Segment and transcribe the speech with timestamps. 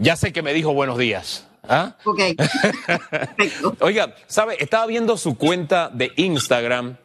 [0.00, 1.46] Ya sé que me dijo buenos días.
[1.62, 1.94] ¿Ah?
[2.04, 2.18] Ok.
[3.10, 3.76] Perfecto.
[3.80, 4.56] Oiga, ¿sabe?
[4.58, 6.96] Estaba viendo su cuenta de Instagram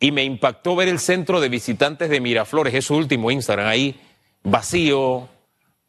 [0.00, 4.00] y me impactó ver el centro de visitantes de Miraflores, es su último Instagram, ahí
[4.42, 5.28] vacío,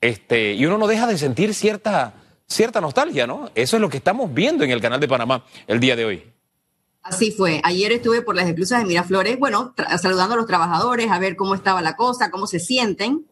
[0.01, 2.13] este, y uno no deja de sentir cierta,
[2.45, 3.49] cierta nostalgia, ¿no?
[3.55, 6.23] Eso es lo que estamos viendo en el canal de Panamá el día de hoy.
[7.01, 7.61] Así fue.
[7.63, 11.55] Ayer estuve por las esclusas de Miraflores, bueno, saludando a los trabajadores, a ver cómo
[11.55, 13.25] estaba la cosa, cómo se sienten.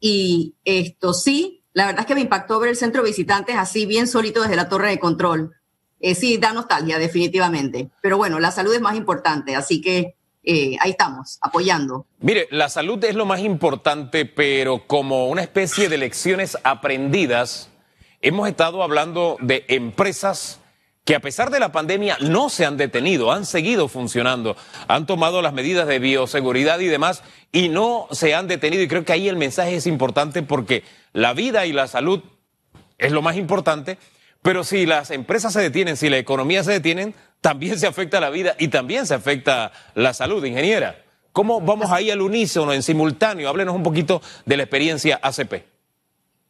[0.00, 3.86] Y esto sí, la verdad es que me impactó ver el centro de visitantes así
[3.86, 5.54] bien solito desde la torre de control.
[6.00, 7.90] Eh, sí, da nostalgia, definitivamente.
[8.00, 12.06] Pero bueno, la salud es más importante, así que eh, ahí estamos, apoyando.
[12.18, 17.70] Mire, la salud es lo más importante, pero como una especie de lecciones aprendidas,
[18.20, 20.58] hemos estado hablando de empresas
[21.04, 24.56] que a pesar de la pandemia no se han detenido, han seguido funcionando,
[24.86, 28.82] han tomado las medidas de bioseguridad y demás y no se han detenido.
[28.82, 32.22] Y creo que ahí el mensaje es importante porque la vida y la salud
[32.98, 33.98] es lo más importante,
[34.42, 38.30] pero si las empresas se detienen, si la economía se detienen, también se afecta la
[38.30, 41.02] vida y también se afecta la salud, ingeniera.
[41.32, 43.48] ¿Cómo vamos ahí al unísono, en simultáneo?
[43.48, 45.71] Háblenos un poquito de la experiencia ACP.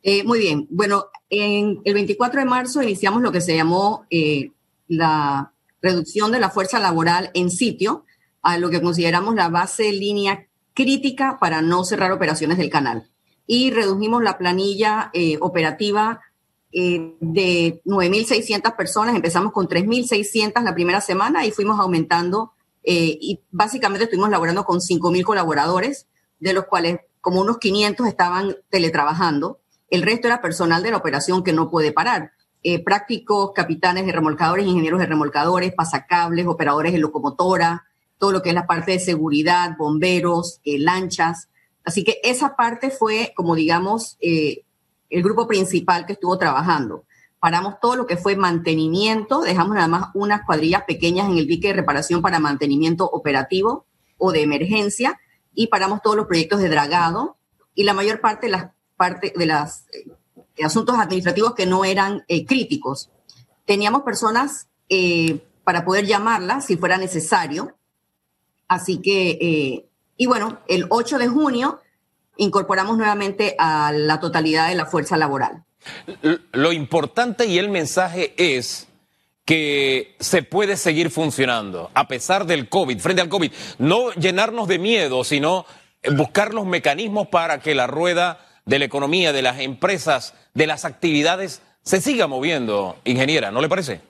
[0.03, 0.67] Eh, muy bien.
[0.71, 4.51] Bueno, en el 24 de marzo iniciamos lo que se llamó eh,
[4.89, 8.05] la reducción de la fuerza laboral en sitio,
[8.43, 13.09] a lo que consideramos la base línea crítica para no cerrar operaciones del canal.
[13.47, 16.21] Y redujimos la planilla eh, operativa
[16.73, 23.41] eh, de 9.600 personas, empezamos con 3.600 la primera semana y fuimos aumentando eh, y
[23.51, 26.07] básicamente estuvimos laborando con 5.000 colaboradores,
[26.41, 29.61] de los cuales como unos 500 estaban teletrabajando.
[29.93, 32.33] El resto era personal de la operación que no puede parar.
[32.63, 37.85] Eh, prácticos, capitanes de remolcadores, ingenieros de remolcadores, pasacables, operadores de locomotora,
[38.17, 41.51] todo lo que es la parte de seguridad, bomberos, lanchas.
[41.85, 47.05] Así que esa parte fue, como digamos, el grupo principal que estuvo trabajando.
[47.39, 51.69] Paramos todo lo que fue mantenimiento, dejamos nada más unas cuadrillas pequeñas en el dique
[51.69, 53.85] de reparación para mantenimiento operativo
[54.17, 55.21] o de emergencia
[55.55, 57.37] y paramos todos los proyectos de dragado
[57.75, 58.71] y la mayor parte de las
[59.03, 63.11] parte de los eh, asuntos administrativos que no eran eh, críticos.
[63.65, 67.77] Teníamos personas eh, para poder llamarlas si fuera necesario.
[68.69, 71.81] Así que, y bueno, el 8 de junio
[72.37, 75.65] incorporamos nuevamente a la totalidad de la fuerza laboral.
[76.53, 78.87] Lo importante y el mensaje es
[79.45, 83.53] que se puede seguir funcionando a pesar del COVID, frente al COVID.
[83.79, 85.67] No llenarnos de miedo, sino
[86.17, 90.85] buscar los mecanismos para que la rueda de la economía, de las empresas, de las
[90.85, 94.01] actividades se siga moviendo, ingeniera, ¿no le parece?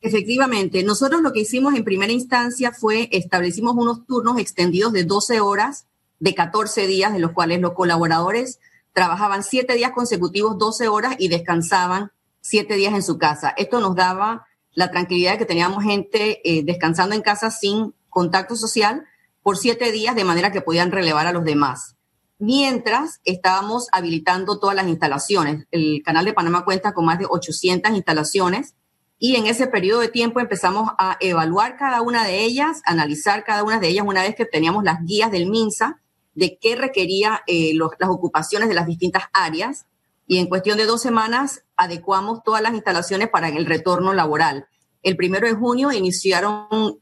[0.00, 5.40] Efectivamente, nosotros lo que hicimos en primera instancia fue establecimos unos turnos extendidos de 12
[5.40, 5.86] horas
[6.20, 8.60] de 14 días, de los cuales los colaboradores
[8.92, 12.12] trabajaban 7 días consecutivos, 12 horas y descansaban
[12.42, 13.54] 7 días en su casa.
[13.56, 18.56] Esto nos daba la tranquilidad de que teníamos gente eh, descansando en casa sin contacto
[18.56, 19.06] social
[19.42, 21.96] por 7 días, de manera que podían relevar a los demás.
[22.38, 25.66] Mientras estábamos habilitando todas las instalaciones.
[25.70, 28.74] El Canal de Panamá cuenta con más de 800 instalaciones
[29.18, 33.62] y en ese periodo de tiempo empezamos a evaluar cada una de ellas, analizar cada
[33.62, 36.00] una de ellas una vez que teníamos las guías del MINSA
[36.34, 39.86] de qué requería eh, las ocupaciones de las distintas áreas
[40.26, 44.66] y en cuestión de dos semanas adecuamos todas las instalaciones para el retorno laboral.
[45.02, 46.98] El primero de junio iniciaron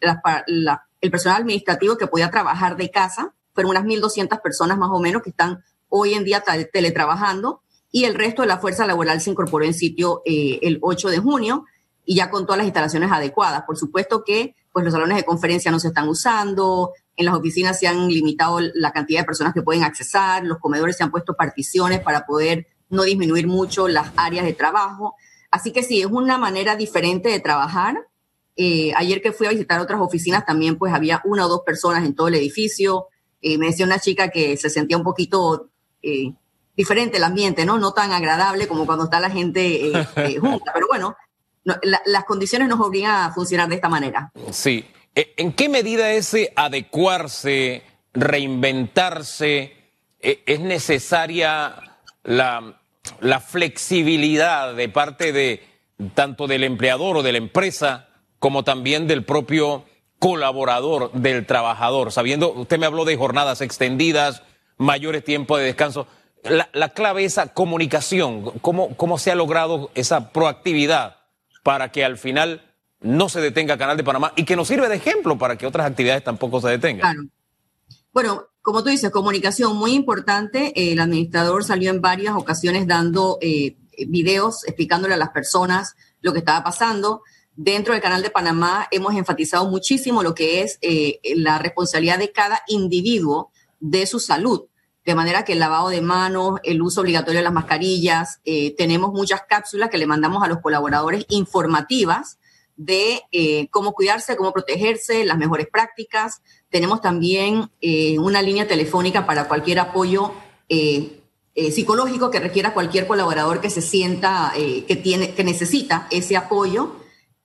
[1.01, 5.23] el personal administrativo que podía trabajar de casa, fueron unas 1.200 personas más o menos
[5.23, 6.43] que están hoy en día
[6.73, 11.11] teletrabajando y el resto de la fuerza laboral se incorporó en sitio eh, el 8
[11.11, 11.67] de junio
[12.05, 13.63] y ya con todas las instalaciones adecuadas.
[13.67, 17.79] Por supuesto que pues los salones de conferencia no se están usando, en las oficinas
[17.79, 21.35] se han limitado la cantidad de personas que pueden accesar, los comedores se han puesto
[21.35, 25.15] particiones para poder no disminuir mucho las áreas de trabajo.
[25.51, 28.09] Así que sí, es una manera diferente de trabajar.
[28.57, 32.05] Eh, ayer que fui a visitar otras oficinas también pues había una o dos personas
[32.05, 33.09] en todo el edificio.
[33.43, 35.69] Eh, me decía una chica que se sentía un poquito
[36.01, 36.33] eh,
[36.77, 37.79] diferente el ambiente, ¿no?
[37.79, 39.93] No tan agradable como cuando está la gente
[40.41, 40.73] junta.
[40.73, 41.17] Pero bueno,
[41.65, 44.33] las condiciones nos obligan a funcionar de esta manera.
[44.51, 44.85] Sí.
[45.15, 47.83] Eh, ¿En qué medida ese adecuarse,
[48.15, 49.77] reinventarse,
[50.21, 52.81] eh, es necesaria la,
[53.21, 55.63] la, flexibilidad de parte de
[56.15, 58.09] tanto del empleador o de la empresa
[58.39, 59.85] como también del propio
[60.23, 62.13] colaborador, del trabajador?
[62.13, 64.45] Sabiendo, usted me habló de jornadas extendidas,
[64.79, 66.07] mayores tiempos de descanso.
[66.45, 71.17] La, la clave es esa comunicación, ¿Cómo, cómo se ha logrado esa proactividad
[71.65, 72.63] para que al final
[73.01, 75.89] no se detenga Canal de Panamá y que nos sirve de ejemplo para que otras
[75.89, 77.01] actividades tampoco se detengan.
[77.01, 77.29] Claro.
[78.13, 80.73] Bueno, como tú dices, comunicación muy importante.
[80.93, 83.77] El administrador salió en varias ocasiones dando eh,
[84.07, 87.23] videos explicándole a las personas lo que estaba pasando.
[87.57, 92.33] Dentro del canal de Panamá hemos enfatizado muchísimo lo que es eh, la responsabilidad de
[92.33, 94.65] cada individuo de su salud.
[95.05, 99.13] De manera que el lavado de manos, el uso obligatorio de las mascarillas, eh, tenemos
[99.13, 102.39] muchas cápsulas que le mandamos a los colaboradores informativas
[102.77, 106.41] de eh, cómo cuidarse, cómo protegerse, las mejores prácticas.
[106.71, 107.71] Tenemos también
[108.19, 110.33] una línea telefónica para cualquier apoyo
[111.71, 117.02] psicológico que requiera cualquier colaborador que se sienta que, tiene, que necesita ese apoyo.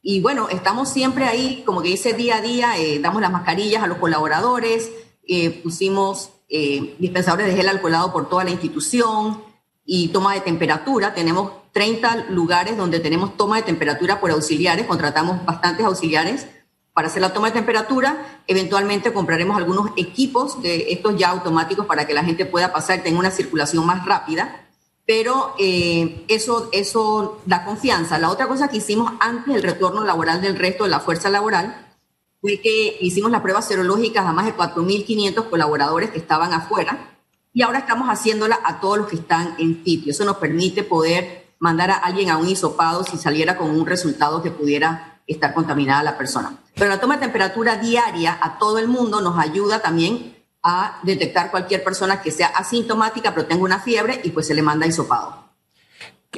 [0.10, 3.84] Y bueno, estamos siempre ahí, como que dice día a día, eh, damos las mascarillas
[3.84, 4.90] a los colaboradores,
[5.28, 9.44] eh, pusimos eh, dispensadores de gel alcoholado por toda la institución
[9.84, 11.14] y toma de temperatura.
[11.14, 16.48] Tenemos 30 lugares donde tenemos toma de temperatura por auxiliares, contratamos bastantes auxiliares
[16.94, 18.44] para hacer la toma de temperatura.
[18.48, 23.20] Eventualmente compraremos algunos equipos de estos ya automáticos para que la gente pueda pasar tenga
[23.20, 24.67] una circulación más rápida
[25.08, 28.20] pero eh, eso, eso da confianza.
[28.20, 31.96] La otra cosa que hicimos antes del retorno laboral del resto de la fuerza laboral
[32.42, 37.16] fue que hicimos las pruebas serológicas a más de 4.500 colaboradores que estaban afuera
[37.54, 40.12] y ahora estamos haciéndola a todos los que están en sitio.
[40.12, 44.44] Eso nos permite poder mandar a alguien a un hisopado si saliera con un resultado
[44.44, 46.58] que pudiera estar contaminada la persona.
[46.76, 51.52] Pero la toma de temperatura diaria a todo el mundo nos ayuda también a detectar
[51.52, 55.48] cualquier persona que sea asintomática pero tenga una fiebre y pues se le manda hisopado.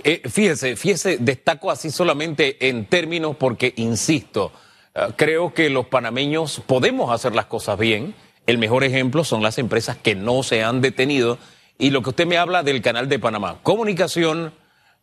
[0.03, 4.51] Eh, fíjese, fíjese, destaco así solamente en términos porque, insisto,
[4.93, 8.13] eh, creo que los panameños podemos hacer las cosas bien.
[8.45, 11.37] El mejor ejemplo son las empresas que no se han detenido.
[11.77, 14.53] Y lo que usted me habla del canal de Panamá, comunicación,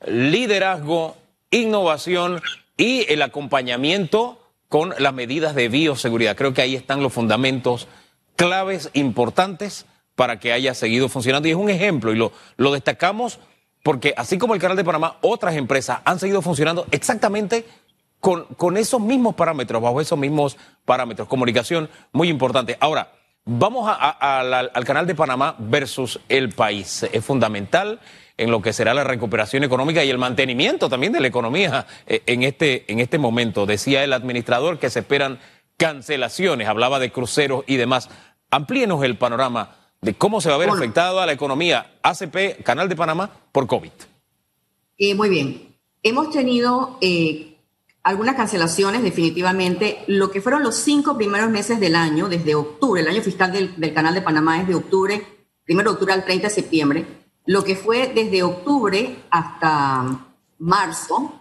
[0.06, 1.16] liderazgo,
[1.50, 2.42] innovación
[2.76, 6.36] y el acompañamiento con las medidas de bioseguridad.
[6.36, 7.88] Creo que ahí están los fundamentos
[8.36, 11.48] claves importantes para que haya seguido funcionando.
[11.48, 13.38] Y es un ejemplo, y lo, lo destacamos
[13.86, 17.64] porque así como el Canal de Panamá, otras empresas han seguido funcionando exactamente
[18.18, 21.28] con, con esos mismos parámetros, bajo esos mismos parámetros.
[21.28, 22.76] Comunicación muy importante.
[22.80, 23.12] Ahora,
[23.44, 27.04] vamos al Canal de Panamá versus el país.
[27.12, 28.00] Es fundamental
[28.36, 32.22] en lo que será la recuperación económica y el mantenimiento también de la economía eh,
[32.26, 33.66] en este, en este momento.
[33.66, 35.38] Decía el administrador que se esperan
[35.76, 38.08] cancelaciones, hablaba de cruceros y demás.
[38.50, 42.96] Amplíenos el panorama de cómo se va a ver afectada la economía ACP, Canal de
[42.96, 43.90] Panamá, por COVID.
[44.98, 45.74] Eh, muy bien.
[46.02, 47.56] Hemos tenido eh,
[48.02, 50.04] algunas cancelaciones, definitivamente.
[50.06, 53.92] Lo que fueron los cinco primeros meses del año, desde octubre, el año fiscal del,
[53.92, 55.26] Canal de Panamá es de octubre,
[55.64, 57.06] primero de octubre al 30 de septiembre.
[57.46, 60.24] Lo que fue desde octubre hasta
[60.58, 61.40] marzo,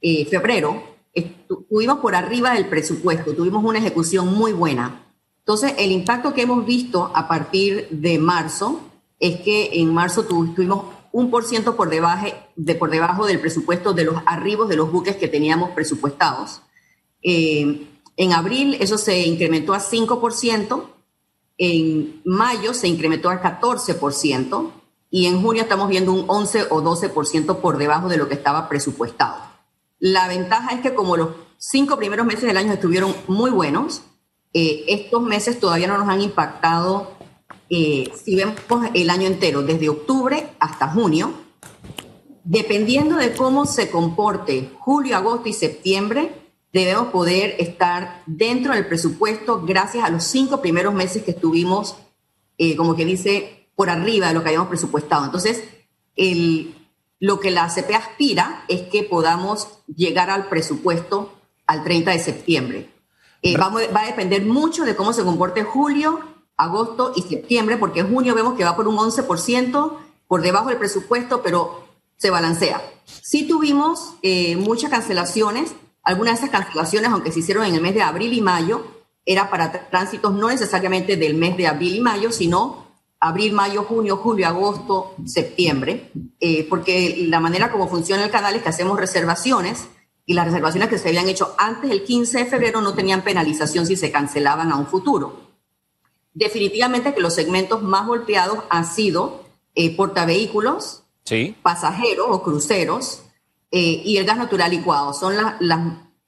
[0.00, 5.06] eh, febrero, estuvimos por arriba del presupuesto, tuvimos una ejecución muy buena.
[5.40, 8.80] Entonces, el impacto que hemos visto a partir de marzo
[9.18, 14.68] es que en marzo tuvimos un por ciento por debajo, del presupuesto de los arribos
[14.68, 16.62] de los buques que teníamos presupuestados.
[17.22, 17.86] Eh,
[18.16, 20.84] en abril eso se incrementó a 5%,
[21.58, 24.72] en mayo se incrementó a 14%
[25.10, 28.68] y en junio estamos viendo un 11 o 12% por debajo de lo que estaba
[28.68, 29.51] presupuestado.
[30.02, 31.28] La ventaja es que como los
[31.58, 34.02] cinco primeros meses del año estuvieron muy buenos,
[34.52, 37.12] eh, estos meses todavía no nos han impactado,
[37.70, 38.56] eh, si vemos
[38.94, 41.32] el año entero, desde octubre hasta junio,
[42.42, 49.62] dependiendo de cómo se comporte julio, agosto y septiembre, debemos poder estar dentro del presupuesto
[49.64, 51.94] gracias a los cinco primeros meses que estuvimos,
[52.58, 55.26] eh, como que dice, por arriba de lo que habíamos presupuestado.
[55.26, 55.62] Entonces,
[56.16, 56.74] el,
[57.22, 61.32] lo que la ACP aspira es que podamos llegar al presupuesto
[61.68, 62.90] al 30 de septiembre.
[63.42, 66.18] Eh, va a depender mucho de cómo se comporte julio,
[66.56, 70.78] agosto y septiembre, porque en junio vemos que va por un 11% por debajo del
[70.78, 71.86] presupuesto, pero
[72.16, 72.82] se balancea.
[73.04, 77.94] Sí tuvimos eh, muchas cancelaciones, algunas de esas cancelaciones, aunque se hicieron en el mes
[77.94, 78.84] de abril y mayo,
[79.24, 82.81] era para tránsitos no necesariamente del mes de abril y mayo, sino
[83.22, 86.10] abril, mayo, junio, julio, agosto, septiembre,
[86.40, 89.86] eh, porque la manera como funciona el canal es que hacemos reservaciones
[90.26, 93.86] y las reservaciones que se habían hecho antes del 15 de febrero no tenían penalización
[93.86, 95.52] si se cancelaban a un futuro.
[96.34, 99.44] Definitivamente que los segmentos más golpeados han sido
[99.76, 101.04] eh, portavehículos,
[101.62, 103.22] pasajeros o cruceros
[103.70, 105.14] eh, y el gas natural licuado.
[105.14, 105.36] Son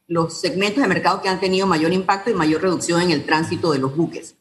[0.07, 3.73] los segmentos de mercado que han tenido mayor impacto y mayor reducción en el tránsito
[3.73, 4.37] de los buques.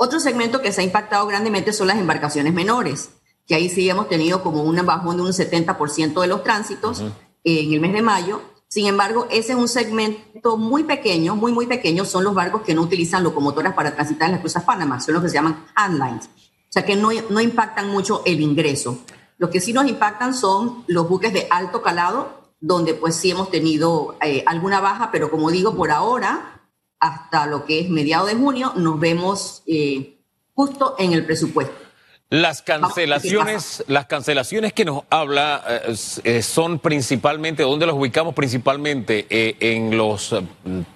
[0.00, 3.10] Otro segmento que se ha impactado grandemente son las embarcaciones menores,
[3.48, 7.02] que ahí sí hemos tenido como un bajón de un 70% de los tránsitos
[7.42, 8.40] en el mes de mayo.
[8.68, 12.74] Sin embargo, ese es un segmento muy pequeño, muy, muy pequeño, son los barcos que
[12.74, 16.26] no utilizan locomotoras para transitar en las cruzas Panamá, son los que se llaman handlines,
[16.26, 18.98] o sea que no, no impactan mucho el ingreso.
[19.36, 23.50] Lo que sí nos impactan son los buques de alto calado, donde pues sí hemos
[23.50, 26.57] tenido eh, alguna baja, pero como digo, por ahora,
[27.00, 30.18] hasta lo que es mediado de junio, nos vemos eh,
[30.54, 31.88] justo en el presupuesto.
[32.30, 38.34] Las cancelaciones, las cancelaciones que nos habla eh, eh, son principalmente, ¿dónde los ubicamos?
[38.34, 40.34] Principalmente eh, en los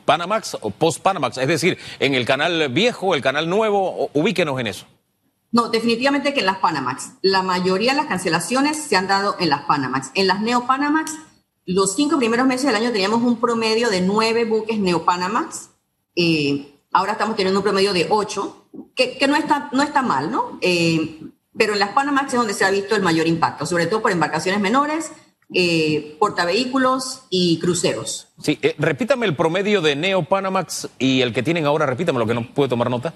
[0.05, 4.85] Panamax o post-Panamax, es decir, en el canal viejo, el canal nuevo, ubíquenos en eso.
[5.53, 7.13] No, definitivamente que en las Panamax.
[7.23, 10.11] La mayoría de las cancelaciones se han dado en las Panamax.
[10.15, 11.13] En las Neo-Panamax,
[11.65, 14.79] los cinco primeros meses del año teníamos un promedio de nueve buques
[16.15, 16.67] Neo-Panamax.
[16.93, 18.63] ahora estamos teniendo un promedio de ocho
[18.95, 20.59] que, no, está, no está mal, ¿no?
[20.61, 21.21] Eh,
[21.57, 24.11] pero en las Panamax es donde se ha visto el mayor impacto, sobre todo por
[24.11, 25.13] embarcaciones menores,
[25.53, 28.29] eh, portavehículos y cruceros.
[28.41, 32.27] Sí, eh, repítame el promedio de Neo Panamax y el que tienen ahora, repítame lo
[32.27, 33.15] que no puede tomar nota.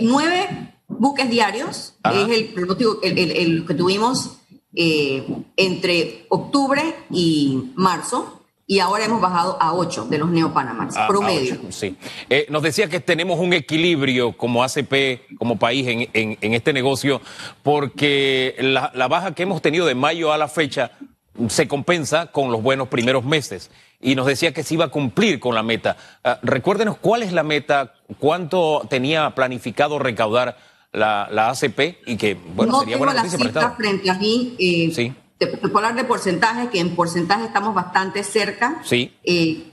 [0.00, 4.38] nueve buques diarios, es el, el, que tuvimos
[4.74, 11.58] entre octubre y marzo y ahora hemos bajado a 8 de los neopanamax, promedio.
[11.70, 11.96] sí.
[12.30, 17.20] Eh, nos decía que tenemos un equilibrio como ACP, como país en, en, este negocio,
[17.62, 20.92] porque la, la, baja que hemos tenido de mayo a la fecha
[21.48, 23.70] se compensa con los buenos primeros meses.
[24.00, 25.96] Y nos decía que se iba a cumplir con la meta.
[26.24, 30.56] Uh, recuérdenos cuál es la meta, cuánto tenía planificado recaudar
[30.92, 34.54] la, la ACP y que, bueno, sería buena noticia para frente a mí.
[34.58, 35.12] Eh, sí
[35.46, 38.80] te, puedo hablar de porcentaje, que en porcentaje estamos bastante cerca.
[38.84, 39.12] Sí.
[39.24, 39.68] Eh,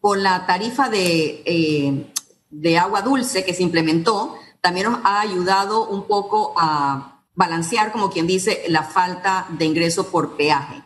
[0.00, 2.12] con la tarifa de, eh,
[2.50, 8.10] de agua dulce que se implementó, también nos ha ayudado un poco a balancear, como
[8.10, 10.82] quien dice, la falta de ingreso por peaje.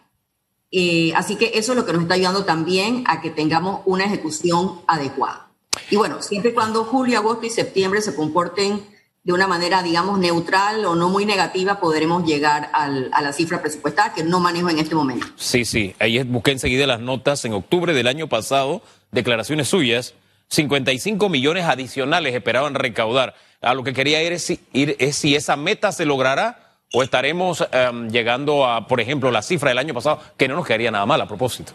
[0.71, 4.05] Eh, así que eso es lo que nos está ayudando también a que tengamos una
[4.05, 5.49] ejecución adecuada.
[5.91, 8.83] Y bueno, siempre y cuando julio, agosto y septiembre se comporten
[9.25, 13.63] de una manera, digamos, neutral o no muy negativa, podremos llegar al, a la cifra
[13.63, 15.27] presupuestal que no manejo en este momento.
[15.37, 17.43] Sí, sí, ahí busqué enseguida las notas.
[17.47, 20.15] En octubre del año pasado, declaraciones suyas,
[20.49, 23.35] 55 millones adicionales esperaban recaudar.
[23.63, 27.03] A lo que quería ir es si, ir, es si esa meta se logrará o
[27.03, 30.91] estaremos em, llegando a, por ejemplo, la cifra del año pasado, que no nos quedaría
[30.91, 31.73] nada mal a propósito.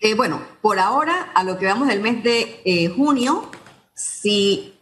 [0.00, 3.50] Eh, bueno, por ahora, a lo que vamos del mes de eh, junio,
[3.94, 4.75] si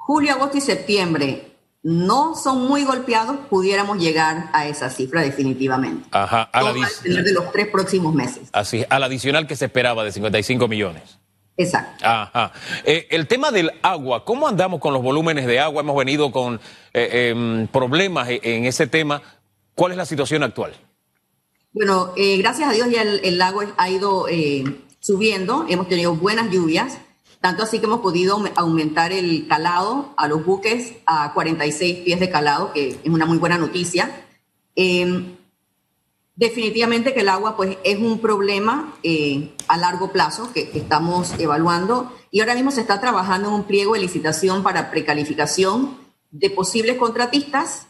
[0.00, 1.50] julio, agosto y septiembre
[1.82, 6.08] no son muy golpeados, pudiéramos llegar a esa cifra definitivamente.
[6.10, 8.48] Ajá, a la de los tres próximos meses.
[8.52, 11.18] Así, al adicional que se esperaba de 55 millones.
[11.56, 12.04] Exacto.
[12.04, 12.52] Ajá.
[12.84, 15.82] Eh, el tema del agua, ¿cómo andamos con los volúmenes de agua?
[15.82, 16.60] Hemos venido con
[16.92, 19.22] eh, em, problemas e, en ese tema.
[19.74, 20.72] ¿Cuál es la situación actual?
[21.72, 24.26] Bueno, eh, gracias a Dios ya el, el lago ha ido
[25.00, 26.98] subiendo, hemos tenido buenas lluvias.
[27.40, 32.28] Tanto así que hemos podido aumentar el calado a los buques a 46 pies de
[32.28, 34.26] calado, que es una muy buena noticia.
[34.76, 35.36] Em,
[36.36, 42.12] definitivamente que el agua pues, es un problema eh, a largo plazo que, estamos evaluando
[42.30, 45.98] y ahora mismo se está trabajando en un pliego de licitación para precalificación
[46.30, 47.86] de posibles contratistas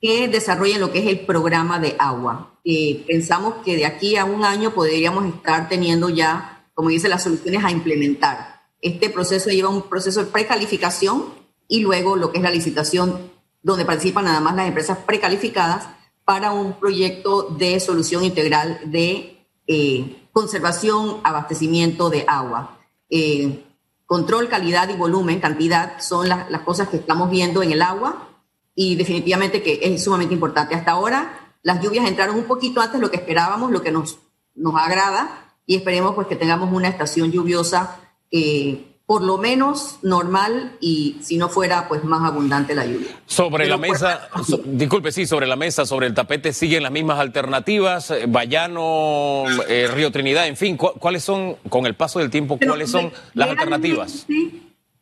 [0.00, 2.58] que desarrollen lo que es el programa de agua.
[2.64, 7.24] Eh, pensamos que de aquí a un año podríamos estar teniendo ya, como dice, las
[7.24, 8.57] soluciones a implementar.
[8.80, 11.26] Este proceso lleva un proceso de precalificación
[11.66, 13.30] y luego lo que es la licitación,
[13.62, 15.88] donde participan nada más las empresas precalificadas
[16.24, 22.78] para un proyecto de solución integral de eh, conservación, abastecimiento de agua.
[23.10, 23.64] Eh,
[24.06, 28.28] control, calidad y volumen, cantidad, son las, las cosas que estamos viendo en el agua
[28.74, 30.74] y definitivamente que es sumamente importante.
[30.74, 34.18] Hasta ahora las lluvias entraron un poquito antes de lo que esperábamos, lo que nos,
[34.54, 40.76] nos agrada y esperemos pues que tengamos una estación lluviosa eh, por lo menos normal
[40.80, 43.08] y si no fuera pues más abundante la lluvia.
[43.24, 44.28] Sobre la mesa,
[44.66, 49.88] disculpe, sí, sobre la mesa, sobre el tapete siguen las mismas alternativas, Vallano, eh, eh,
[49.88, 54.26] Río Trinidad, en fin, ¿cuáles son, con el paso del tiempo, cuáles son las alternativas?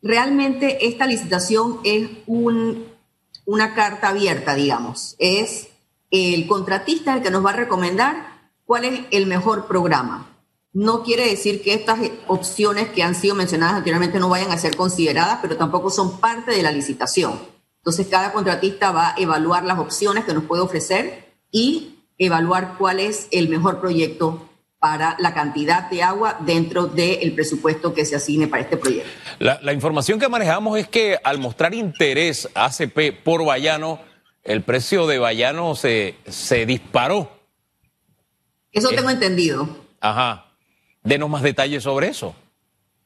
[0.02, 2.85] Realmente esta licitación es un,
[3.45, 5.66] una carta abierta, digamos, es
[6.12, 10.36] el contratista el que nos va a recomendar cuál es el mejor programa
[10.76, 14.76] no quiere decir que estas opciones que han sido mencionadas anteriormente no vayan a ser
[14.76, 17.40] consideradas, pero tampoco son parte de la licitación.
[17.78, 23.00] Entonces, cada contratista va a evaluar las opciones que nos puede ofrecer y evaluar cuál
[23.00, 28.47] es el mejor proyecto para la cantidad de agua dentro del presupuesto que se asigne
[28.47, 29.09] para este proyecto.
[29.38, 33.99] La, información que manejamos es que al mostrar interés ACP por Bayano,
[34.45, 37.33] el precio de Bayano se, se disparó.
[38.73, 39.66] Eso tengo entendido.
[40.02, 40.46] Ajá.
[41.07, 42.35] Denos más detalles sobre eso.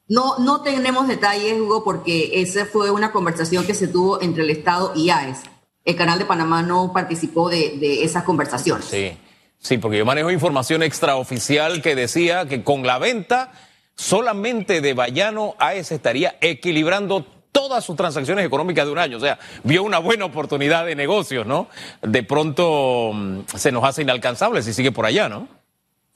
[0.07, 4.49] No, no tenemos detalles, Hugo, porque esa fue una conversación que se tuvo entre el
[4.49, 5.39] Estado y AES.
[5.85, 8.85] el Canal de Panamá no participó de, de esas conversaciones.
[8.85, 9.17] Sí,
[9.59, 13.51] sí, porque yo manejo información extraoficial que decía que con la venta
[13.95, 19.17] solamente de Bayano AES estaría equilibrando todas sus transacciones económicas de un año.
[19.17, 21.67] O sea, vio una buena oportunidad de negocios, ¿no?
[22.01, 25.60] De pronto mm, se nos hace inalcanzable si sigue por allá, ¿no?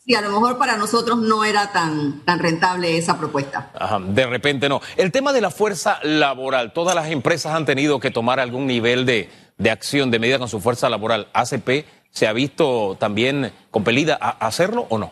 [0.05, 3.71] Sí, a lo mejor para nosotros no era tan, tan rentable esa propuesta.
[3.74, 4.79] Ajá, de repente no.
[4.97, 9.07] El tema de la fuerza laboral, todas las empresas han tenido que tomar algún nivel
[9.07, 11.27] de, de acción, de medida con su fuerza laboral.
[11.33, 15.12] ¿ACP se ha visto también compelida a hacerlo o no?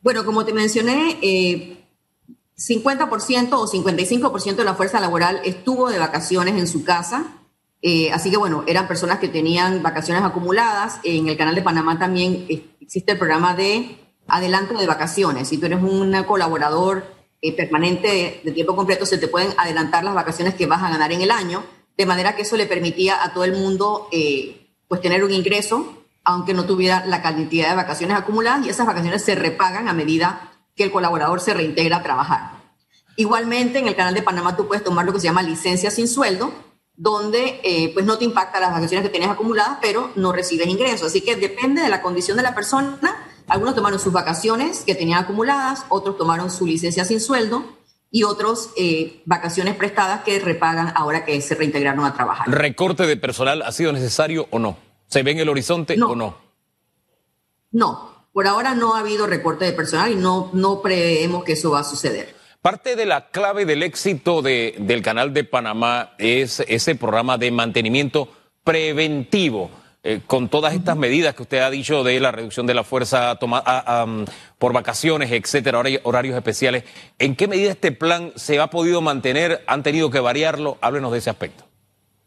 [0.00, 1.84] Bueno, como te mencioné, eh,
[2.56, 7.24] 50% o 55% de la fuerza laboral estuvo de vacaciones en su casa.
[7.82, 11.00] Eh, así que bueno, eran personas que tenían vacaciones acumuladas.
[11.04, 12.46] En el canal de Panamá también
[12.84, 13.98] existe el programa de
[14.28, 15.48] adelanto de vacaciones.
[15.48, 17.04] Si tú eres un colaborador
[17.40, 21.12] eh, permanente de, tiempo completo, se te pueden adelantar las vacaciones que vas a ganar
[21.12, 21.64] en el año,
[21.96, 26.04] de manera que eso le permitía a todo el mundo eh, pues tener un ingreso,
[26.24, 30.52] aunque no tuviera la cantidad de vacaciones acumuladas, y esas vacaciones se repagan a medida
[30.74, 32.50] que el colaborador se reintegra a trabajar.
[33.16, 36.08] Igualmente, en el canal de Panamá tú puedes tomar lo que se llama licencia sin
[36.08, 36.52] sueldo,
[36.96, 41.08] donde eh, pues no te impacta las vacaciones que tienes acumuladas, pero no recibes ingresos.
[41.08, 42.98] Así que depende de la condición de la persona.
[43.46, 47.64] Algunos tomaron sus vacaciones que tenían acumuladas, otros tomaron su licencia sin sueldo
[48.10, 52.48] y otros eh, vacaciones prestadas que repagan ahora que se reintegraron a trabajar.
[52.48, 54.76] ¿Recorte de personal ha sido necesario o no?
[55.08, 56.36] ¿Se ve en el horizonte o no?
[57.72, 61.72] No, por ahora no ha habido recorte de personal y no, no preveemos que eso
[61.72, 62.34] va a suceder.
[62.64, 67.50] Parte de la clave del éxito de, del Canal de Panamá es ese programa de
[67.50, 68.26] mantenimiento
[68.64, 69.70] preventivo.
[70.02, 73.38] Eh, con todas estas medidas que usted ha dicho de la reducción de la fuerza
[74.58, 76.84] por vacaciones, etcétera, horarios especiales,
[77.18, 79.62] ¿en qué medida este plan se ha podido mantener?
[79.66, 80.78] ¿Han tenido que variarlo?
[80.80, 81.64] Háblenos de ese aspecto.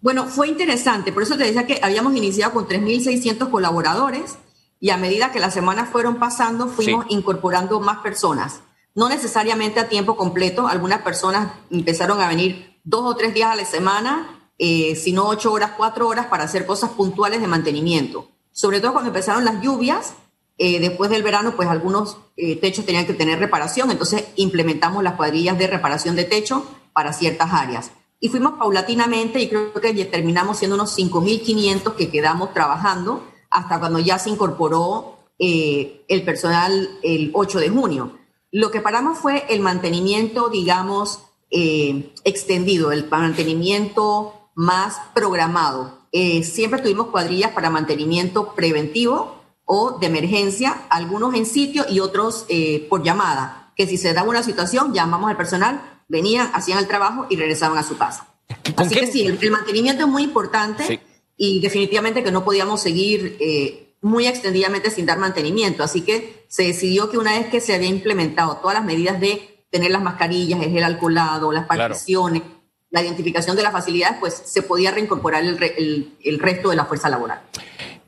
[0.01, 4.38] Bueno, fue interesante, por eso te decía que habíamos iniciado con 3.600 colaboradores
[4.79, 8.62] y a medida que las semanas fueron pasando, fuimos incorporando más personas.
[8.97, 13.55] No necesariamente a tiempo completo, algunas personas empezaron a venir dos o tres días a
[13.55, 18.31] la semana, eh, sino ocho horas, cuatro horas para hacer cosas puntuales de mantenimiento.
[18.51, 20.15] Sobre todo cuando empezaron las lluvias,
[20.57, 25.13] eh, después del verano, pues algunos eh, techos tenían que tener reparación, entonces implementamos las
[25.13, 27.91] cuadrillas de reparación de techo para ciertas áreas.
[28.19, 33.99] Y fuimos paulatinamente y creo que terminamos siendo unos 5.500 que quedamos trabajando hasta cuando
[33.99, 38.16] ya se incorporó eh, el personal el 8 de junio.
[38.51, 41.19] Lo que paramos fue el mantenimiento, digamos,
[41.51, 45.99] eh, extendido, el mantenimiento más programado.
[46.12, 52.45] Eh, siempre tuvimos cuadrillas para mantenimiento preventivo o de emergencia, algunos en sitio y otros
[52.89, 57.27] por llamada, que si se daba una situación, llamamos al personal, venían, hacían el trabajo
[57.29, 58.33] y regresaban a su casa.
[58.77, 60.86] Así que sí, el, mantenimiento es muy importante.
[60.88, 60.99] Sí
[61.38, 65.83] y definitivamente que no podíamos seguir eh, muy extendidamente sin dar mantenimiento.
[65.83, 69.65] Así que se decidió que una vez que se había implementado todas las medidas de
[69.69, 72.43] tener las mascarillas, el gel alcoholado, las particiones,
[72.89, 77.10] la identificación de las facilidades, pues se podía reincorporar el, el, resto de la fuerza
[77.10, 77.41] laboral.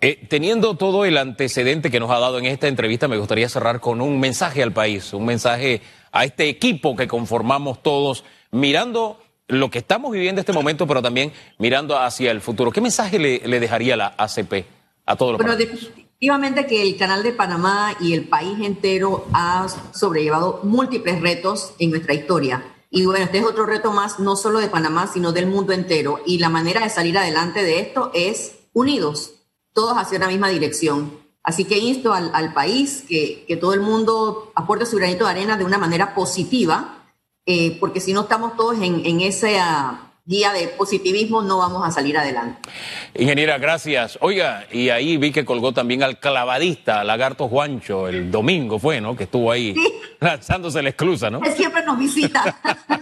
[0.01, 3.81] Eh, teniendo todo el antecedente que nos ha dado en esta entrevista, me gustaría cerrar
[3.81, 9.69] con un mensaje al país, un mensaje a este equipo que conformamos todos, mirando lo
[9.69, 12.71] que estamos viviendo en este momento, pero también mirando hacia el futuro.
[12.71, 14.65] ¿Qué mensaje le, dejaría la ACP
[15.09, 19.67] a todos los Bueno, definitivamente que el Canal de Panamá y el país entero ha
[19.93, 22.63] sobrellevado múltiples retos en nuestra historia.
[22.91, 26.21] Y bueno, este es otro reto más, no solo de Panamá, sino del mundo entero.
[26.25, 29.33] Y la manera de salir adelante de esto es unidos,
[29.73, 31.19] todos hacia la misma dirección.
[31.43, 35.31] Así que insto al, al país que, que todo el mundo aporte su granito de
[35.31, 36.99] arena de una manera positiva
[37.51, 41.89] eh, porque si no estamos todos en, en esa guía de positivismo, no vamos a
[41.89, 42.69] salir adelante.
[43.15, 44.19] Ingeniera, gracias.
[44.21, 49.15] Oiga, y ahí vi que colgó también al clavadista, Lagarto Juancho, el domingo fue, ¿no?
[49.15, 49.73] Que estuvo ahí
[50.19, 51.41] lanzándose la esclusa, ¿no?
[51.43, 52.59] Él siempre nos visita.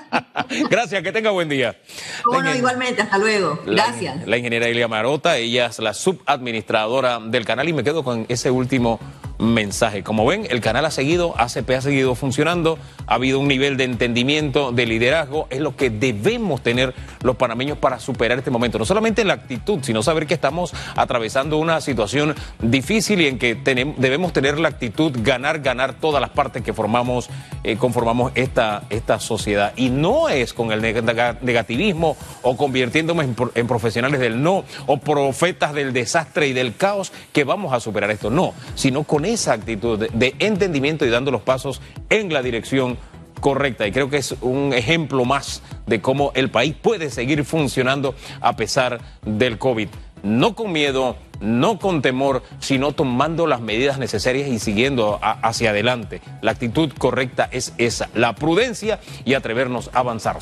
[0.70, 1.76] gracias, que tenga buen día.
[2.24, 3.60] Bueno, igualmente, hasta luego.
[3.66, 4.22] Gracias.
[4.22, 8.26] La, la ingeniera Elia Marota, ella es la subadministradora del canal y me quedo con
[8.30, 9.02] ese último
[9.40, 10.04] mensaje.
[10.04, 13.84] Como ven, el canal ha seguido, ACP ha seguido funcionando, ha habido un nivel de
[13.84, 18.80] entendimiento, de liderazgo, es lo que debemos tener los panameños para superar este momento.
[18.80, 23.56] No solamente la actitud, sino saber que estamos atravesando una situación difícil y en que
[23.56, 27.30] tenemos, debemos tener la actitud ganar, ganar todas las partes que formamos,
[27.64, 29.74] eh, conformamos esta, esta sociedad.
[29.76, 35.74] Y no es con el negativismo o convirtiéndonos en, en profesionales del no o profetas
[35.74, 38.30] del desastre y del caos que vamos a superar esto.
[38.30, 42.98] No, sino con esa actitud de entendimiento y dando los pasos en la dirección
[43.40, 48.16] correcta y creo que es un ejemplo más de cómo el país puede seguir funcionando
[48.42, 49.90] a pesar del COVID.
[50.24, 56.22] No con miedo, no con temor, sino tomando las medidas necesarias y siguiendo hacia adelante.
[56.42, 60.42] La actitud correcta es esa, la prudencia y atrevernos a avanzar.